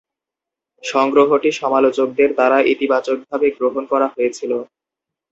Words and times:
সংগ্রহটি 0.83 1.49
সমালোচকদের 1.61 2.29
দ্বারা 2.35 2.57
ইতিবাচকভাবে 2.73 3.47
গ্রহণ 3.57 3.83
করা 3.91 4.07
হয়েছিল। 4.07 4.51